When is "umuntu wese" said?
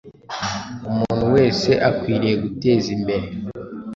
0.89-1.69